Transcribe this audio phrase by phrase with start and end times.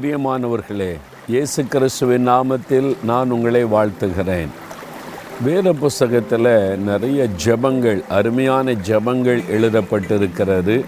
[0.00, 0.96] பிரியமானவர்களே
[1.28, 4.48] இயேசு கிறிஸ்துவின் நாமத்தில் நான் உங்களை வாழ்த்துகிறேன்.
[5.42, 10.84] வேத புஸ்தகத்தில் நிறைய ஜெபங்கள் அருமையான ஜெபங்கள் எழுதப்பட்டிருக்கிறது.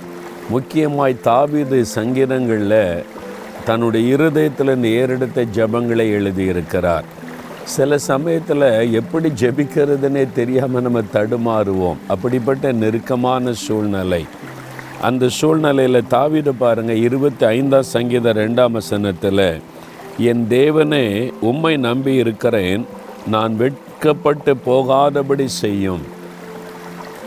[0.48, 3.04] முக்கியமாய் தாவீது சங்கீதங்களில்
[3.64, 7.04] தன்னுடைய இருதயத்தில் நேரெடுத்த ஜெபங்களை எழுதியிருக்கிறார்.
[7.64, 11.96] சில சமயத்தில் எப்படி ஜெபிக்கிறதுனே தெரியாமல் நம்ம தடுமாறுவோம்.
[12.08, 14.26] அப்படிப்பட்ட நெருக்கமான சூழ்நிலை.
[15.00, 19.60] அந்த சூழ்நிலையில் தாவிட பாருங்கள் இருபத்தி ஐந்தாம் சங்கீத ரெண்டாம் வசனத்தில்
[20.18, 22.84] என் தேவனே உம்மை நம்பி இருக்கிறேன்.
[23.26, 26.00] நான் வெட்கப்பட்டு போகாதபடி செய்யும்.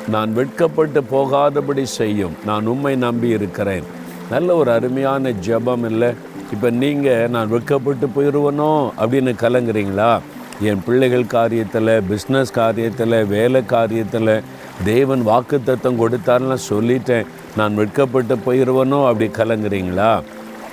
[0.07, 2.35] நான் வெட்கப்பட்டு போகாதபடி செய்யும்.
[2.45, 3.83] நான் உம்மை நம்பி இருக்கிறேன்.
[4.29, 6.13] நல்ல ஒரு அருமையான ஜெபம் இல்லை?
[6.51, 10.19] இப்போ நீங்கள் நான் வெட்கப்பட்டு போயிடுவனோ அப்படின்னு கலங்குறீங்களா?
[10.61, 14.43] என் பிள்ளைகள் காரியத்தில் பிஸ்னஸ் காரியத்தில் வேலை காரியத்தில்
[14.83, 17.25] தேவன் வாக்குத்தத்தம் கொடுத்தாருன்னு சொல்லிட்டேன்.
[17.57, 20.11] நான் வெட்கப்பட்டு போயிடுவனோ அப்படி கலங்குறீங்களா?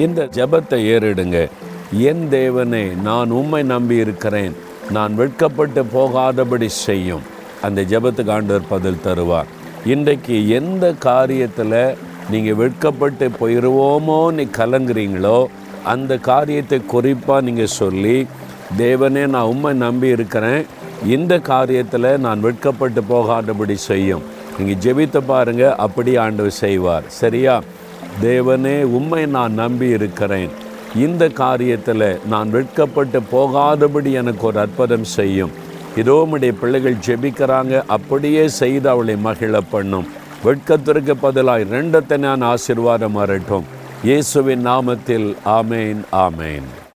[0.04, 1.38] இந்த ஜெபத்தை ஏறிடுங்க.
[2.10, 4.54] என் தேவனே நான் உம்மை நம்பி இருக்கிறேன்.
[4.96, 7.24] நான் வெட்கப்பட்டு போகாதபடி செய்யும்.
[7.66, 9.50] அந்த ஜபத்துக்கு ஆண்டவர் பதில் தருவார்.
[9.94, 11.80] இன்றைக்கு எந்த காரியத்தில்
[12.32, 15.38] நீங்கள் வெட்கப்பட்டு போயிடுவோமோ நீ கலங்குறீங்களோ
[15.92, 18.16] அந்த காரியத்தை குறிப்பாக நீங்கள் சொல்லி
[18.82, 20.62] தேவனே நான் உண்மை நம்பி இருக்கிறேன்.
[21.16, 24.24] இந்த காரியத்தில் நான் வெட்கப்பட்டு போகாதபடி செய்யும்.
[24.58, 27.06] நீங்கள் ஜெபித்து பாருங்கள் அப்படி ஆண்டவர் செய்வார்.
[27.20, 27.54] சரியா?
[28.22, 30.52] தேவனே உண்மை நான் நம்பி இருக்கிறேன்.
[31.04, 35.54] இந்த காரியத்தில் நான் வெட்கப்பட்டு போகாதபடி எனக்கு ஒரு அற்புதம் செய்யும்.
[36.02, 36.18] இதோ
[36.60, 40.08] பிள்ளைகள் ஜெபிக்கிறாங்க அப்படியே செய்து அவளை மகிழ பண்ணும்.
[40.46, 43.68] வெட்கத்திற்கு பதிலாய் ரெண்டத்தை நான் ஆசீர்வாதம் வரட்டும்
[44.08, 46.66] இயேசுவின் நாமத்தில் ஆமேன் ஆமேன்.